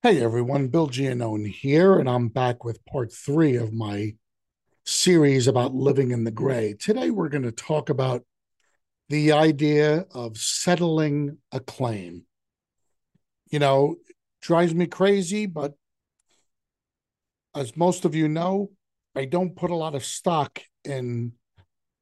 Hey 0.00 0.22
everyone, 0.22 0.68
Bill 0.68 0.86
Giannone 0.86 1.52
here, 1.52 1.98
and 1.98 2.08
I'm 2.08 2.28
back 2.28 2.62
with 2.62 2.84
part 2.84 3.12
three 3.12 3.56
of 3.56 3.72
my 3.72 4.14
series 4.86 5.48
about 5.48 5.74
living 5.74 6.12
in 6.12 6.22
the 6.22 6.30
gray. 6.30 6.76
Today 6.78 7.10
we're 7.10 7.28
going 7.28 7.42
to 7.42 7.50
talk 7.50 7.90
about 7.90 8.24
the 9.08 9.32
idea 9.32 10.06
of 10.14 10.38
settling 10.38 11.38
a 11.50 11.58
claim. 11.58 12.26
You 13.50 13.58
know, 13.58 13.96
drives 14.40 14.72
me 14.72 14.86
crazy, 14.86 15.46
but 15.46 15.74
as 17.56 17.76
most 17.76 18.04
of 18.04 18.14
you 18.14 18.28
know, 18.28 18.70
I 19.16 19.24
don't 19.24 19.56
put 19.56 19.72
a 19.72 19.74
lot 19.74 19.96
of 19.96 20.04
stock 20.04 20.60
in 20.84 21.32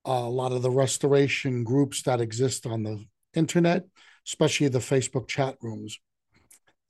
uh, 0.06 0.10
a 0.10 0.28
lot 0.28 0.52
of 0.52 0.60
the 0.60 0.70
restoration 0.70 1.64
groups 1.64 2.02
that 2.02 2.20
exist 2.20 2.66
on 2.66 2.82
the 2.82 3.06
internet, 3.32 3.86
especially 4.26 4.68
the 4.68 4.80
Facebook 4.80 5.28
chat 5.28 5.56
rooms. 5.62 5.98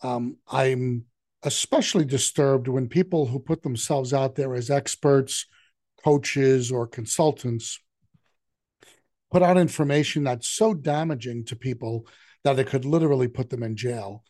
Um, 0.02 0.36
I'm 0.48 1.06
especially 1.42 2.04
disturbed 2.04 2.68
when 2.68 2.88
people 2.88 3.26
who 3.26 3.38
put 3.38 3.62
themselves 3.62 4.12
out 4.12 4.34
there 4.34 4.54
as 4.54 4.70
experts, 4.70 5.46
coaches, 6.04 6.72
or 6.72 6.86
consultants 6.86 7.80
put 9.30 9.42
out 9.42 9.56
information 9.56 10.24
that's 10.24 10.48
so 10.48 10.74
damaging 10.74 11.44
to 11.44 11.56
people 11.56 12.06
that 12.44 12.58
it 12.58 12.66
could 12.66 12.84
literally 12.84 13.28
put 13.28 13.50
them 13.50 13.62
in 13.62 13.76
jail. 13.76 14.24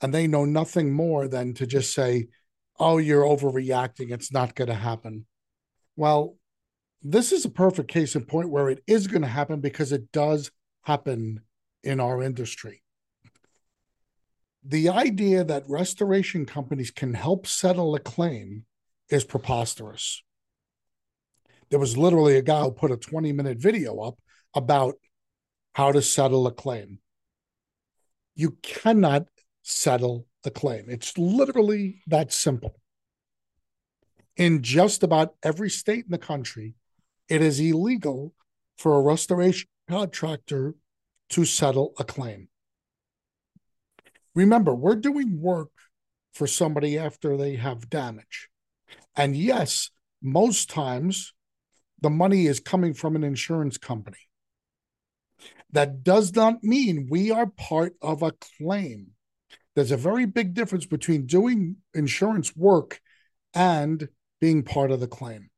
And 0.00 0.12
they 0.12 0.26
know 0.26 0.44
nothing 0.44 0.92
more 0.92 1.28
than 1.28 1.54
to 1.54 1.66
just 1.66 1.92
say, 1.92 2.28
oh, 2.78 2.98
you're 2.98 3.24
overreacting. 3.24 4.12
It's 4.12 4.32
not 4.32 4.54
going 4.54 4.68
to 4.68 4.74
happen. 4.74 5.26
Well, 5.96 6.36
this 7.02 7.32
is 7.32 7.44
a 7.44 7.50
perfect 7.50 7.90
case 7.90 8.14
in 8.14 8.24
point 8.24 8.50
where 8.50 8.68
it 8.68 8.82
is 8.86 9.06
going 9.06 9.22
to 9.22 9.28
happen 9.28 9.60
because 9.60 9.92
it 9.92 10.12
does 10.12 10.50
happen 10.82 11.40
in 11.82 12.00
our 12.00 12.22
industry 12.22 12.82
the 14.64 14.88
idea 14.88 15.44
that 15.44 15.68
restoration 15.68 16.44
companies 16.44 16.90
can 16.90 17.14
help 17.14 17.46
settle 17.46 17.94
a 17.94 18.00
claim 18.00 18.64
is 19.10 19.24
preposterous. 19.24 20.22
There 21.70 21.78
was 21.78 21.96
literally 21.96 22.36
a 22.36 22.42
guy 22.42 22.62
who 22.62 22.72
put 22.72 22.90
a 22.90 22.96
20 22.96 23.32
minute 23.32 23.58
video 23.58 23.98
up 24.00 24.18
about 24.54 24.96
how 25.74 25.92
to 25.92 26.02
settle 26.02 26.46
a 26.46 26.52
claim. 26.52 26.98
You 28.34 28.56
cannot 28.62 29.28
settle 29.62 30.26
the 30.42 30.50
claim. 30.50 30.86
It's 30.88 31.16
literally 31.18 32.02
that 32.06 32.32
simple. 32.32 32.80
In 34.36 34.62
just 34.62 35.02
about 35.02 35.34
every 35.42 35.68
state 35.68 36.04
in 36.04 36.10
the 36.10 36.18
country, 36.18 36.74
it 37.28 37.42
is 37.42 37.60
illegal 37.60 38.34
for 38.76 38.96
a 38.96 39.02
restoration 39.02 39.68
contractor 39.88 40.74
to 41.30 41.44
settle 41.44 41.92
a 41.98 42.04
claim. 42.04 42.48
Remember, 44.38 44.72
we're 44.72 44.94
doing 44.94 45.40
work 45.40 45.72
for 46.32 46.46
somebody 46.46 46.96
after 46.96 47.36
they 47.36 47.56
have 47.56 47.90
damage. 47.90 48.48
And 49.16 49.34
yes, 49.34 49.90
most 50.22 50.70
times 50.70 51.34
the 52.00 52.08
money 52.08 52.46
is 52.46 52.60
coming 52.60 52.94
from 52.94 53.16
an 53.16 53.24
insurance 53.24 53.78
company. 53.78 54.30
That 55.72 56.04
does 56.04 56.36
not 56.36 56.62
mean 56.62 57.08
we 57.10 57.32
are 57.32 57.46
part 57.48 57.94
of 58.00 58.22
a 58.22 58.30
claim. 58.60 59.08
There's 59.74 59.90
a 59.90 59.96
very 59.96 60.24
big 60.24 60.54
difference 60.54 60.86
between 60.86 61.26
doing 61.26 61.78
insurance 61.92 62.54
work 62.54 63.00
and 63.54 64.08
being 64.40 64.62
part 64.62 64.92
of 64.92 65.00
the 65.00 65.08
claim. 65.08 65.50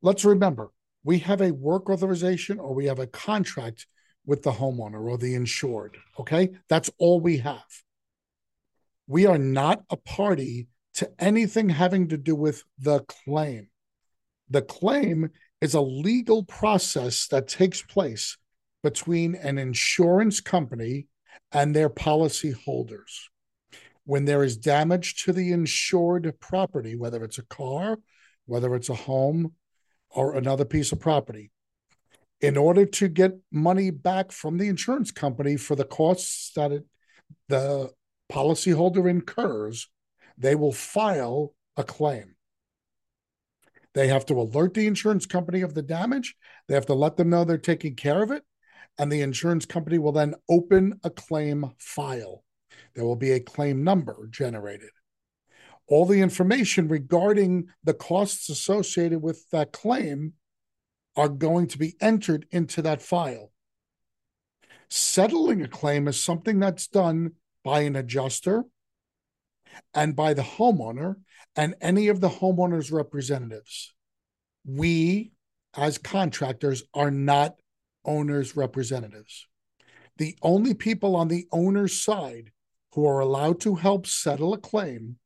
Let's 0.00 0.24
remember 0.24 0.70
we 1.04 1.18
have 1.18 1.42
a 1.42 1.52
work 1.52 1.90
authorization 1.90 2.58
or 2.58 2.72
we 2.72 2.86
have 2.86 2.98
a 2.98 3.06
contract 3.06 3.86
with 4.26 4.42
the 4.42 4.52
homeowner 4.52 5.02
or 5.08 5.18
the 5.18 5.34
insured. 5.34 5.96
Okay. 6.18 6.50
That's 6.68 6.90
all 6.98 7.20
we 7.20 7.38
have. 7.38 7.64
We 9.06 9.26
are 9.26 9.38
not 9.38 9.82
a 9.90 9.96
party 9.96 10.68
to 10.94 11.10
anything 11.18 11.68
having 11.68 12.08
to 12.08 12.16
do 12.16 12.34
with 12.34 12.64
the 12.78 13.00
claim. 13.00 13.68
The 14.50 14.62
claim 14.62 15.30
is 15.60 15.74
a 15.74 15.80
legal 15.80 16.44
process 16.44 17.26
that 17.28 17.48
takes 17.48 17.82
place 17.82 18.36
between 18.82 19.34
an 19.36 19.58
insurance 19.58 20.40
company 20.40 21.06
and 21.52 21.74
their 21.74 21.88
policy 21.88 22.50
holders. 22.50 23.30
When 24.04 24.24
there 24.24 24.42
is 24.42 24.56
damage 24.56 25.22
to 25.24 25.32
the 25.32 25.52
insured 25.52 26.32
property, 26.40 26.96
whether 26.96 27.22
it's 27.22 27.38
a 27.38 27.44
car, 27.44 27.98
whether 28.46 28.74
it's 28.74 28.88
a 28.88 28.94
home, 28.94 29.54
or 30.10 30.34
another 30.34 30.64
piece 30.64 30.90
of 30.92 31.00
property, 31.00 31.51
in 32.42 32.56
order 32.56 32.84
to 32.84 33.08
get 33.08 33.38
money 33.52 33.90
back 33.90 34.32
from 34.32 34.58
the 34.58 34.68
insurance 34.68 35.12
company 35.12 35.56
for 35.56 35.76
the 35.76 35.84
costs 35.84 36.50
that 36.56 36.72
it, 36.72 36.84
the 37.48 37.88
policyholder 38.30 39.08
incurs, 39.08 39.88
they 40.36 40.56
will 40.56 40.72
file 40.72 41.54
a 41.76 41.84
claim. 41.84 42.34
They 43.94 44.08
have 44.08 44.26
to 44.26 44.40
alert 44.40 44.74
the 44.74 44.86
insurance 44.86 45.24
company 45.24 45.60
of 45.60 45.74
the 45.74 45.82
damage. 45.82 46.34
They 46.66 46.74
have 46.74 46.86
to 46.86 46.94
let 46.94 47.16
them 47.16 47.30
know 47.30 47.44
they're 47.44 47.58
taking 47.58 47.94
care 47.94 48.22
of 48.22 48.30
it. 48.32 48.42
And 48.98 49.10
the 49.10 49.20
insurance 49.20 49.64
company 49.64 49.98
will 49.98 50.12
then 50.12 50.34
open 50.48 50.98
a 51.04 51.10
claim 51.10 51.70
file. 51.78 52.42
There 52.94 53.04
will 53.04 53.16
be 53.16 53.32
a 53.32 53.40
claim 53.40 53.84
number 53.84 54.28
generated. 54.30 54.90
All 55.86 56.06
the 56.06 56.20
information 56.20 56.88
regarding 56.88 57.68
the 57.84 57.94
costs 57.94 58.48
associated 58.48 59.22
with 59.22 59.48
that 59.50 59.72
claim 59.72 60.34
are 61.16 61.28
going 61.28 61.66
to 61.68 61.78
be 61.78 61.94
entered 62.00 62.46
into 62.50 62.82
that 62.82 63.02
file. 63.02 63.52
Settling 64.88 65.62
a 65.62 65.68
claim 65.68 66.08
is 66.08 66.22
something 66.22 66.58
that's 66.58 66.86
done 66.86 67.32
by 67.64 67.80
an 67.80 67.96
adjuster 67.96 68.64
and 69.94 70.14
by 70.14 70.34
the 70.34 70.42
homeowner 70.42 71.16
and 71.56 71.74
any 71.80 72.08
of 72.08 72.20
the 72.20 72.28
homeowner's 72.28 72.90
representatives. 72.90 73.94
We, 74.64 75.32
as 75.76 75.98
contractors, 75.98 76.82
are 76.94 77.10
not 77.10 77.56
owner's 78.04 78.56
representatives. 78.56 79.46
The 80.18 80.36
only 80.42 80.74
people 80.74 81.16
on 81.16 81.28
the 81.28 81.46
owner's 81.52 82.00
side 82.00 82.52
who 82.92 83.06
are 83.06 83.20
allowed 83.20 83.60
to 83.60 83.76
help 83.76 84.06
settle 84.06 84.52
a 84.52 84.58
claim 84.58 85.16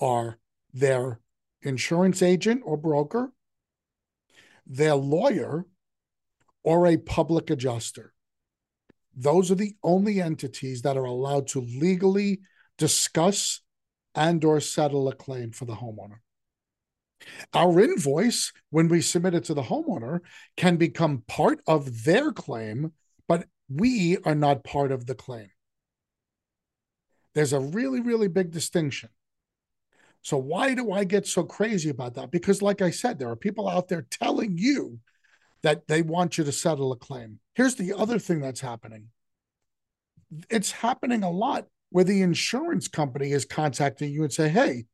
are 0.00 0.38
their 0.72 1.20
insurance 1.62 2.22
agent 2.22 2.62
or 2.64 2.76
broker 2.76 3.32
their 4.68 4.94
lawyer, 4.94 5.66
or 6.62 6.86
a 6.86 6.96
public 6.98 7.50
adjuster. 7.50 8.12
Those 9.16 9.50
are 9.50 9.56
the 9.56 9.74
only 9.82 10.20
entities 10.20 10.82
that 10.82 10.96
are 10.96 11.04
allowed 11.04 11.48
to 11.48 11.60
legally 11.60 12.40
discuss 12.76 13.60
and 14.14 14.44
or 14.44 14.60
settle 14.60 15.08
a 15.08 15.14
claim 15.14 15.50
for 15.50 15.64
the 15.64 15.76
homeowner. 15.76 16.18
Our 17.52 17.80
invoice, 17.80 18.52
when 18.70 18.88
we 18.88 19.00
submit 19.00 19.34
it 19.34 19.44
to 19.44 19.54
the 19.54 19.62
homeowner, 19.62 20.20
can 20.56 20.76
become 20.76 21.24
part 21.26 21.60
of 21.66 22.04
their 22.04 22.32
claim, 22.32 22.92
but 23.26 23.46
we 23.68 24.18
are 24.18 24.34
not 24.34 24.64
part 24.64 24.92
of 24.92 25.06
the 25.06 25.14
claim. 25.14 25.48
There's 27.34 27.52
a 27.52 27.60
really, 27.60 28.00
really 28.00 28.28
big 28.28 28.50
distinction. 28.50 29.10
So 30.28 30.36
why 30.36 30.74
do 30.74 30.92
I 30.92 31.04
get 31.04 31.26
so 31.26 31.42
crazy 31.42 31.88
about 31.88 32.12
that? 32.16 32.30
Because, 32.30 32.60
like 32.60 32.82
I 32.82 32.90
said, 32.90 33.18
there 33.18 33.30
are 33.30 33.34
people 33.34 33.66
out 33.66 33.88
there 33.88 34.06
telling 34.10 34.58
you 34.58 34.98
that 35.62 35.88
they 35.88 36.02
want 36.02 36.36
you 36.36 36.44
to 36.44 36.52
settle 36.52 36.92
a 36.92 36.96
claim. 36.96 37.38
Here's 37.54 37.76
the 37.76 37.94
other 37.94 38.18
thing 38.18 38.42
that's 38.42 38.60
happening 38.60 39.06
it's 40.50 40.70
happening 40.70 41.22
a 41.22 41.30
lot 41.30 41.64
where 41.88 42.04
the 42.04 42.20
insurance 42.20 42.88
company 42.88 43.32
is 43.32 43.46
contacting 43.46 44.12
you 44.12 44.22
and 44.22 44.30
say, 44.30 44.50
Hey, 44.50 44.84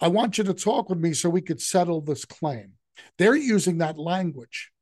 I 0.00 0.08
want 0.08 0.38
you 0.38 0.42
to 0.42 0.54
talk 0.54 0.90
with 0.90 0.98
me 0.98 1.12
so 1.12 1.30
we 1.30 1.40
could 1.40 1.62
settle 1.62 2.00
this 2.00 2.24
claim. 2.24 2.72
They're 3.16 3.36
using 3.36 3.78
that 3.78 3.96
language. 3.96 4.72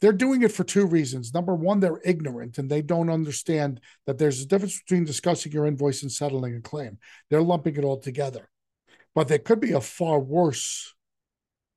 They're 0.00 0.12
doing 0.12 0.40
it 0.40 0.52
for 0.52 0.64
two 0.64 0.86
reasons. 0.86 1.34
Number 1.34 1.54
one, 1.54 1.80
they're 1.80 2.00
ignorant 2.02 2.56
and 2.56 2.70
they 2.70 2.80
don't 2.80 3.10
understand 3.10 3.78
that 4.06 4.16
there's 4.16 4.40
a 4.40 4.46
difference 4.46 4.80
between 4.80 5.04
discussing 5.04 5.52
your 5.52 5.66
invoice 5.66 6.00
and 6.00 6.10
settling 6.10 6.56
a 6.56 6.62
claim. 6.62 6.96
They're 7.28 7.42
lumping 7.42 7.76
it 7.76 7.84
all 7.84 8.00
together. 8.00 8.48
But 9.16 9.28
there 9.28 9.38
could 9.38 9.60
be 9.60 9.72
a 9.72 9.80
far 9.80 10.20
worse 10.20 10.94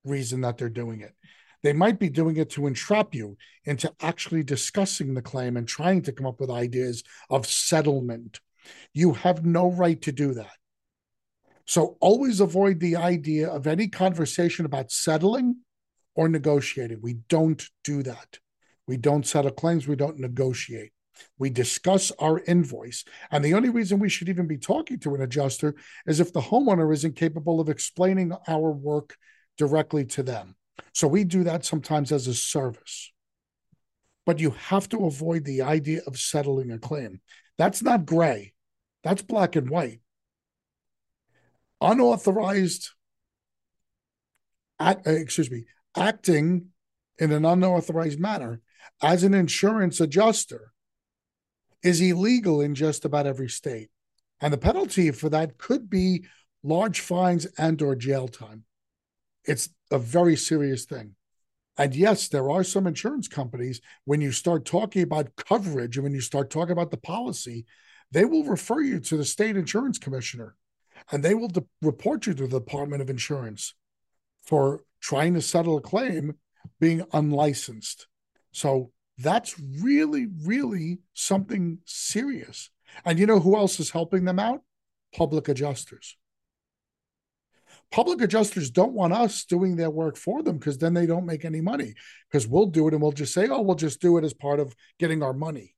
reason 0.04 0.42
that 0.42 0.58
they're 0.58 0.68
doing 0.70 1.00
it. 1.00 1.16
They 1.64 1.72
might 1.72 1.98
be 1.98 2.10
doing 2.10 2.36
it 2.36 2.50
to 2.52 2.68
entrap 2.68 3.16
you 3.16 3.38
into 3.64 3.94
actually 4.02 4.44
discussing 4.44 5.14
the 5.14 5.22
claim 5.22 5.56
and 5.56 5.66
trying 5.66 6.02
to 6.02 6.12
come 6.12 6.26
up 6.26 6.42
with 6.42 6.52
ideas 6.52 7.02
of 7.30 7.48
settlement. 7.48 8.42
You 8.94 9.14
have 9.14 9.46
no 9.46 9.72
right 9.72 10.02
to 10.02 10.12
do 10.12 10.34
that. 10.34 10.52
So 11.66 11.98
always 12.02 12.42
avoid 12.42 12.82
the 12.82 12.98
idea 12.98 13.48
of 13.48 13.68
any 13.68 13.88
conversation 13.88 14.66
about 14.66 14.92
settling 14.92 15.62
or 16.16 16.28
negotiating. 16.28 17.00
We 17.02 17.20
don't 17.30 17.66
do 17.86 18.04
that. 18.04 18.40
We 18.86 18.98
don't 18.98 19.26
settle 19.26 19.52
claims, 19.52 19.88
we 19.88 19.96
don't 19.96 20.20
negotiate. 20.20 20.92
We 21.38 21.50
discuss 21.50 22.12
our 22.20 22.40
invoice. 22.40 23.04
And 23.32 23.44
the 23.44 23.54
only 23.54 23.70
reason 23.70 24.00
we 24.00 24.10
should 24.10 24.30
even 24.30 24.48
be 24.48 24.58
talking 24.58 25.00
to 25.00 25.16
an 25.16 25.22
adjuster 25.22 25.76
is 26.06 26.20
if 26.20 26.34
the 26.34 26.42
homeowner 26.42 26.94
isn't 26.94 27.16
capable 27.16 27.60
of 27.60 27.70
explaining 27.70 28.34
our 28.48 28.72
work 28.72 29.18
directly 29.58 30.06
to 30.06 30.24
them. 30.24 30.56
So 30.94 31.08
we 31.08 31.24
do 31.24 31.44
that 31.44 31.66
sometimes 31.66 32.12
as 32.12 32.28
a 32.28 32.34
service. 32.34 33.12
But 34.26 34.40
you 34.40 34.52
have 34.52 34.88
to 34.90 35.06
avoid 35.06 35.46
the 35.46 35.62
idea 35.64 36.02
of 36.06 36.20
settling 36.20 36.72
a 36.72 36.80
claim. 36.80 37.22
That's 37.58 37.82
not 37.82 38.06
gray. 38.06 38.54
That's 39.04 39.22
black 39.22 39.56
and 39.56 39.70
white. 39.70 40.02
Unauthorized, 41.82 42.90
act, 44.80 45.08
uh, 45.08 45.12
excuse 45.12 45.50
me, 45.50 45.66
acting 45.96 46.68
in 47.18 47.32
an 47.32 47.46
unauthorized 47.46 48.20
manner 48.20 48.62
as 49.02 49.24
an 49.24 49.34
insurance 49.34 50.00
adjuster 50.00 50.74
is 51.84 52.02
illegal 52.02 52.62
in 52.62 52.76
just 52.76 53.06
about 53.06 53.28
every 53.28 53.50
state. 53.50 53.90
And 54.42 54.54
the 54.54 54.58
penalty 54.58 55.12
for 55.12 55.30
that 55.30 55.58
could 55.58 55.90
be 55.90 56.26
large 56.64 57.00
fines 57.00 57.46
and 57.58 57.82
or 57.82 57.96
jail 57.96 58.28
time. 58.28 58.64
It's 59.46 59.70
a 59.92 60.00
very 60.00 60.36
serious 60.36 60.86
thing. 60.86 61.16
And 61.78 61.96
yes, 61.96 62.28
there 62.28 62.50
are 62.50 62.64
some 62.64 62.88
insurance 62.88 63.30
companies, 63.30 63.80
when 64.04 64.20
you 64.20 64.34
start 64.34 64.66
talking 64.66 65.02
about 65.02 65.36
coverage 65.38 65.96
and 65.96 66.04
when 66.04 66.14
you 66.14 66.22
start 66.22 66.50
talking 66.50 66.74
about 66.74 66.92
the 66.92 66.98
policy, 66.98 67.66
they 68.12 68.26
will 68.26 68.44
refer 68.44 68.82
you 68.82 69.00
to 69.00 69.18
the 69.18 69.24
state 69.24 69.56
insurance 69.56 69.98
commissioner 69.98 70.56
and 71.12 71.24
they 71.24 71.34
will 71.34 71.48
de- 71.48 71.66
report 71.82 72.28
you 72.28 72.34
to 72.34 72.48
the 72.48 72.60
Department 72.60 73.02
of 73.02 73.10
Insurance 73.10 73.76
for 74.44 74.84
trying 75.00 75.34
to 75.36 75.42
settle 75.42 75.78
a 75.78 75.82
claim 75.82 76.36
being 76.80 77.06
unlicensed. 77.14 78.08
So 78.52 78.92
that's 79.20 79.60
really, 79.82 80.28
really 80.44 81.00
something 81.14 81.80
serious. 81.86 82.70
And 83.06 83.20
you 83.20 83.26
know 83.26 83.40
who 83.40 83.56
else 83.56 83.80
is 83.80 83.92
helping 83.92 84.26
them 84.26 84.40
out? 84.40 84.62
Public 85.16 85.48
adjusters 85.48 86.18
public 87.92 88.22
adjusters 88.22 88.70
don't 88.70 88.94
want 88.94 89.14
us 89.14 89.46
doing 89.46 89.76
their 89.76 89.90
work 89.90 90.16
for 90.16 90.44
them 90.44 90.58
because 90.58 90.78
then 90.78 90.94
they 90.94 91.06
don't 91.06 91.26
make 91.26 91.46
any 91.46 91.62
money 91.62 91.94
because 92.30 92.48
we'll 92.48 92.68
do 92.68 92.88
it 92.88 92.94
and 92.94 93.02
we'll 93.02 93.12
just 93.12 93.34
say, 93.34 93.48
oh, 93.48 93.62
we'll 93.62 93.76
just 93.76 94.02
do 94.02 94.18
it 94.18 94.24
as 94.24 94.34
part 94.34 94.60
of 94.60 94.76
getting 95.00 95.24
our 95.24 95.34
money. 95.34 95.76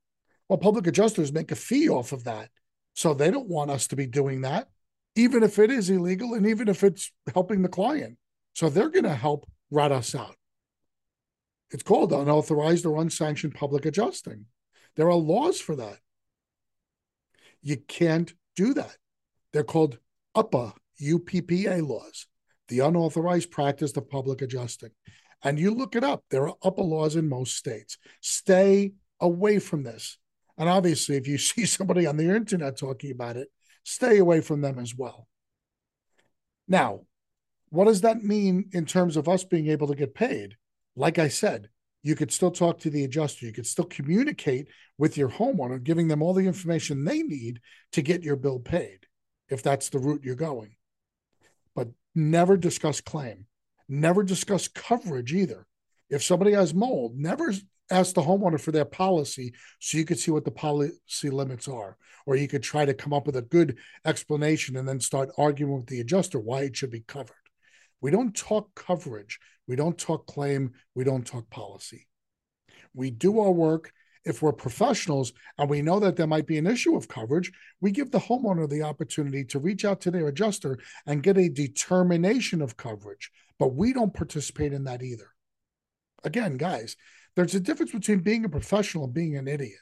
Well, 0.50 0.58
public 0.58 0.88
adjusters 0.88 1.32
make 1.32 1.52
a 1.52 1.56
fee 1.56 1.90
off 1.90 2.12
of 2.12 2.26
that. 2.26 2.50
So 2.94 3.14
they 3.14 3.32
don't 3.32 3.48
want 3.48 3.72
us 3.72 3.88
to 3.88 3.96
be 3.96 4.06
doing 4.06 4.42
that, 4.42 4.68
even 5.16 5.44
if 5.44 5.60
it 5.60 5.72
is 5.72 5.90
illegal 5.90 6.34
and 6.34 6.46
even 6.46 6.68
if 6.68 6.84
it's 6.84 7.12
helping 7.34 7.62
the 7.62 7.70
client. 7.70 8.18
So 8.54 8.70
they're 8.70 8.90
going 8.90 9.06
to 9.06 9.16
help 9.16 9.50
rat 9.70 9.94
us 9.94 10.14
out. 10.14 10.36
It's 11.72 11.84
called 11.84 12.12
unauthorized 12.12 12.86
or 12.86 13.02
unsanctioned 13.02 13.56
public 13.56 13.86
adjusting. 13.86 14.46
There 14.96 15.08
are 15.08 15.16
laws 15.16 15.60
for 15.60 15.76
that. 15.78 16.00
You 17.62 17.78
can't 17.78 18.34
do 18.56 18.74
that. 18.74 18.98
They're 19.54 19.64
called 19.64 20.00
UPPA 20.36 20.74
UPPA 21.02 21.88
laws, 21.88 22.28
the 22.68 22.80
unauthorized 22.80 23.52
practice 23.52 23.96
of 23.96 24.10
public 24.10 24.42
adjusting. 24.42 24.92
And 25.44 25.60
you 25.60 25.72
look 25.74 25.96
it 25.96 26.04
up, 26.04 26.24
there 26.30 26.48
are 26.48 26.56
UPPA 26.64 26.84
laws 26.84 27.16
in 27.16 27.28
most 27.28 27.56
states. 27.56 27.98
Stay 28.22 28.94
away 29.20 29.60
from 29.60 29.84
this. 29.84 30.18
And 30.58 30.70
obviously, 30.70 31.16
if 31.16 31.28
you 31.28 31.38
see 31.40 31.66
somebody 31.66 32.06
on 32.06 32.18
the 32.18 32.36
internet 32.36 32.78
talking 32.78 33.12
about 33.12 33.38
it, 33.38 33.50
stay 33.84 34.18
away 34.18 34.42
from 34.42 34.62
them 34.62 34.78
as 34.78 34.96
well. 34.96 35.28
Now, 36.68 37.02
what 37.70 37.86
does 37.86 38.02
that 38.02 38.24
mean 38.24 38.70
in 38.74 38.86
terms 38.86 39.18
of 39.18 39.28
us 39.28 39.44
being 39.44 39.68
able 39.68 39.88
to 39.88 39.96
get 39.96 40.14
paid? 40.14 40.58
Like 40.96 41.20
I 41.20 41.28
said, 41.28 41.70
you 42.04 42.16
could 42.16 42.32
still 42.32 42.52
talk 42.52 42.80
to 42.80 42.90
the 42.90 43.04
adjuster. 43.04 43.46
You 43.46 43.54
could 43.54 43.68
still 43.68 43.86
communicate 43.86 44.68
with 44.98 45.18
your 45.18 45.30
homeowner, 45.30 45.82
giving 45.82 46.08
them 46.08 46.22
all 46.22 46.34
the 46.34 46.48
information 46.48 47.04
they 47.04 47.22
need 47.22 47.60
to 47.94 48.02
get 48.02 48.24
your 48.24 48.36
bill 48.36 48.60
paid, 48.60 49.06
if 49.50 49.64
that's 49.64 49.90
the 49.90 50.00
route 50.00 50.24
you're 50.24 50.36
going 50.36 50.76
but 51.76 51.90
never 52.16 52.58
discuss 52.58 53.02
claim, 53.02 53.46
never 53.88 54.24
discuss 54.24 54.68
coverage 54.68 55.34
either. 55.34 55.66
If 56.10 56.24
somebody 56.24 56.52
has 56.52 56.74
mold, 56.74 57.16
never 57.16 57.54
ask 57.90 58.14
the 58.14 58.22
homeowner 58.22 58.60
for 58.60 58.72
their 58.72 58.86
policy 58.86 59.54
so 59.80 59.98
you 59.98 60.06
could 60.06 60.20
see 60.20 60.32
what 60.32 60.46
the 60.46 60.52
policy 60.52 61.30
limits 61.30 61.68
are. 61.68 61.98
Or 62.26 62.36
you 62.36 62.48
could 62.48 62.64
try 62.64 62.86
to 62.86 62.94
come 62.94 63.14
up 63.14 63.26
with 63.26 63.36
a 63.38 63.42
good 63.42 63.78
explanation 64.06 64.78
and 64.78 64.88
then 64.88 65.00
start 65.00 65.32
arguing 65.38 65.74
with 65.74 65.88
the 65.88 66.02
adjuster 66.02 66.40
why 66.40 66.62
it 66.62 66.76
should 66.76 66.92
be 66.92 67.04
covered. 67.08 67.36
We 68.02 68.12
don't 68.12 68.36
talk 68.36 68.74
coverage. 68.76 69.40
We 69.72 69.78
don't 69.78 69.98
talk 69.98 70.28
claim. 70.28 70.74
We 70.96 71.06
don't 71.06 71.26
talk 71.26 71.50
policy. 71.50 72.10
We 72.94 73.10
do 73.10 73.40
our 73.40 73.54
work 73.54 73.94
if 74.26 74.42
we're 74.42 74.52
professionals 74.52 75.32
and 75.58 75.70
we 75.70 75.82
know 75.82 75.98
that 76.02 76.18
there 76.18 76.28
might 76.28 76.46
be 76.46 76.58
an 76.58 76.68
issue 76.68 76.98
of 76.98 77.08
coverage, 77.08 77.54
we 77.80 77.90
give 77.92 78.12
the 78.12 78.20
homeowner 78.20 78.70
the 78.70 78.82
opportunity 78.82 79.46
to 79.46 79.60
reach 79.60 79.86
out 79.86 80.02
to 80.02 80.12
their 80.12 80.28
adjuster 80.28 80.78
and 81.06 81.24
get 81.24 81.38
a 81.38 81.48
determination 81.48 82.62
of 82.62 82.76
coverage. 82.76 83.32
But 83.60 83.74
we 83.74 83.94
don't 83.94 84.14
participate 84.14 84.74
in 84.74 84.84
that 84.84 85.02
either. 85.02 85.30
Again, 86.26 86.58
guys, 86.58 86.98
there's 87.38 87.56
a 87.56 87.62
difference 87.62 87.94
between 87.94 88.20
being 88.20 88.44
a 88.44 88.50
professional 88.50 89.06
and 89.06 89.14
being 89.14 89.38
an 89.38 89.48
idiot. 89.48 89.80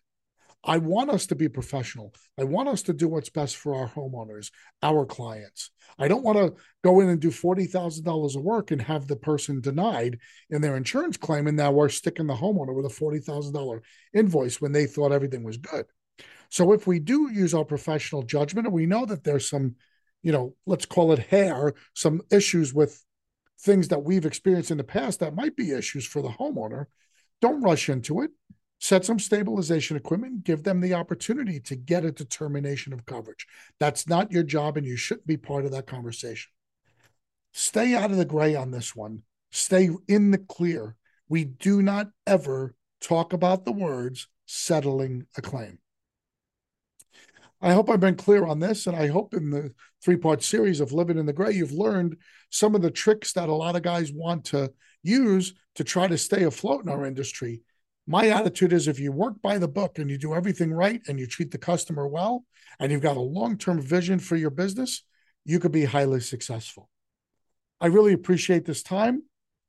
I 0.64 0.78
want 0.78 1.10
us 1.10 1.26
to 1.28 1.36
be 1.36 1.48
professional. 1.48 2.14
I 2.38 2.44
want 2.44 2.68
us 2.68 2.82
to 2.84 2.94
do 2.94 3.08
what's 3.08 3.30
best 3.30 3.56
for 3.56 3.76
our 3.76 3.88
homeowners, 3.88 4.52
our 4.84 5.06
clients. 5.06 5.72
I 5.98 6.08
don't 6.08 6.24
want 6.24 6.38
to 6.38 6.62
go 6.84 7.00
in 7.00 7.10
and 7.10 7.20
do 7.20 7.30
$40,000 7.30 8.36
of 8.36 8.42
work 8.42 8.72
and 8.72 8.82
have 8.82 9.08
the 9.08 9.16
person 9.16 9.62
denied 9.62 10.20
in 10.50 10.62
their 10.62 10.76
insurance 10.76 11.18
claim. 11.18 11.48
And 11.48 11.56
now 11.56 11.72
we're 11.72 11.90
sticking 11.90 12.28
the 12.28 12.36
homeowner 12.36 12.76
with 12.76 12.86
a 12.86 12.90
$40,000 12.90 13.80
invoice 14.14 14.60
when 14.60 14.74
they 14.74 14.86
thought 14.86 15.14
everything 15.14 15.44
was 15.44 15.58
good. 15.58 15.86
So 16.50 16.74
if 16.74 16.88
we 16.88 17.00
do 17.00 17.32
use 17.32 17.54
our 17.54 17.66
professional 17.66 18.24
judgment 18.24 18.68
and 18.68 18.74
we 18.74 18.86
know 18.86 19.06
that 19.06 19.24
there's 19.24 19.50
some, 19.50 19.76
you 20.24 20.32
know, 20.32 20.56
let's 20.66 20.86
call 20.86 21.14
it 21.14 21.20
hair, 21.20 21.74
some 21.94 22.22
issues 22.32 22.74
with 22.74 23.02
things 23.62 23.90
that 23.90 24.04
we've 24.04 24.26
experienced 24.26 24.72
in 24.72 24.78
the 24.78 24.84
past 24.84 25.20
that 25.20 25.36
might 25.36 25.56
be 25.56 25.72
issues 25.72 26.06
for 26.06 26.22
the 26.22 26.30
homeowner, 26.30 26.86
don't 27.42 27.62
rush 27.62 27.88
into 27.88 28.22
it 28.22 28.32
set 28.80 29.04
some 29.06 29.20
stabilization 29.20 29.98
equipment, 29.98 30.44
give 30.44 30.64
them 30.64 30.80
the 30.80 30.94
opportunity 30.94 31.60
to 31.60 31.76
get 31.76 32.06
a 32.06 32.12
determination 32.12 32.94
of 32.94 33.06
coverage. 33.06 33.46
That's 33.80 34.08
not 34.08 34.32
your 34.32 34.44
job, 34.44 34.78
and 34.78 34.86
you 34.86 34.96
shouldn't 34.96 35.28
be 35.28 35.38
part 35.38 35.66
of 35.66 35.72
that 35.72 35.88
conversation. 35.88 36.52
Stay 37.54 37.94
out 37.94 38.12
of 38.12 38.18
the 38.18 38.26
gray 38.26 38.56
on 38.56 38.72
this 38.72 38.96
one. 38.96 39.24
Stay 39.52 39.90
in 40.08 40.32
the 40.32 40.38
clear. 40.38 40.96
We 41.28 41.44
do 41.44 41.82
not 41.82 42.08
ever 42.26 42.74
talk 43.02 43.34
about 43.34 43.66
the 43.66 43.72
words 43.72 44.28
settling 44.46 45.28
a 45.38 45.42
claim. 45.42 45.80
I 47.62 47.74
hope 47.74 47.90
I've 47.90 48.00
been 48.00 48.16
clear 48.16 48.46
on 48.46 48.60
this, 48.60 48.88
and 48.88 48.96
I 48.96 49.08
hope 49.08 49.34
in 49.34 49.50
the 49.50 49.74
three 50.02 50.16
part 50.16 50.42
series 50.42 50.80
of 50.80 50.94
Living 50.94 51.18
in 51.18 51.26
the 51.26 51.34
Gray, 51.34 51.52
you've 51.52 51.74
learned 51.74 52.16
some 52.50 52.74
of 52.74 52.82
the 52.82 52.92
tricks 52.92 53.34
that 53.34 53.50
a 53.50 53.54
lot 53.54 53.76
of 53.76 53.82
guys 53.82 54.14
want 54.14 54.46
to 54.46 54.72
use 55.04 55.54
to 55.76 55.84
try 55.84 56.08
to 56.08 56.18
stay 56.18 56.44
afloat 56.44 56.84
in 56.84 56.90
our 56.90 57.06
industry 57.06 57.62
my 58.10 58.28
attitude 58.30 58.74
is 58.74 58.88
if 58.88 59.00
you 59.00 59.12
work 59.12 59.40
by 59.40 59.60
the 59.60 59.68
book 59.68 60.00
and 60.00 60.10
you 60.10 60.18
do 60.18 60.34
everything 60.34 60.74
right 60.74 61.00
and 61.08 61.20
you 61.20 61.28
treat 61.28 61.52
the 61.52 61.60
customer 61.60 62.08
well 62.08 62.44
and 62.80 62.92
you've 62.92 63.04
got 63.04 63.18
a 63.18 63.22
long-term 63.22 63.80
vision 63.80 64.18
for 64.18 64.36
your 64.36 64.50
business 64.50 65.04
you 65.46 65.60
could 65.60 65.72
be 65.72 65.86
highly 65.86 66.20
successful. 66.20 66.90
I 67.80 67.88
really 67.88 68.14
appreciate 68.14 68.66
this 68.66 68.84
time. 68.84 69.24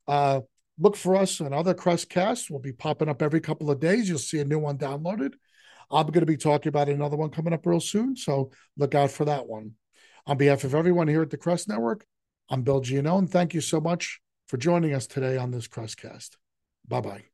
Uh, 0.08 0.40
look 0.78 0.96
for 0.96 1.16
us 1.16 1.40
on 1.40 1.52
other 1.52 1.74
crestcasts 1.74 2.50
we'll 2.50 2.60
be 2.60 2.72
popping 2.72 3.10
up 3.10 3.20
every 3.20 3.40
couple 3.40 3.70
of 3.70 3.78
days. 3.78 4.08
You'll 4.08 4.18
see 4.18 4.40
a 4.40 4.44
new 4.44 4.58
one 4.58 4.78
downloaded. 4.78 5.34
I'm 5.90 6.06
going 6.06 6.20
to 6.20 6.26
be 6.26 6.38
talking 6.38 6.70
about 6.70 6.88
another 6.88 7.18
one 7.18 7.30
coming 7.30 7.52
up 7.52 7.66
real 7.66 7.78
soon 7.78 8.16
so 8.16 8.50
look 8.78 8.94
out 8.94 9.10
for 9.10 9.26
that 9.26 9.46
one. 9.46 9.72
On 10.26 10.38
behalf 10.38 10.64
of 10.64 10.74
everyone 10.74 11.08
here 11.08 11.22
at 11.22 11.30
the 11.30 11.36
crest 11.36 11.68
network 11.68 12.06
i'm 12.48 12.62
bill 12.62 12.80
giannone. 12.80 13.28
Thank 13.28 13.52
you 13.52 13.60
so 13.60 13.82
much 13.82 14.18
for 14.48 14.56
joining 14.56 14.94
us 14.94 15.06
today 15.06 15.36
on 15.36 15.50
this 15.50 15.68
crestcast. 15.68 16.30
Bye-bye 16.88 17.24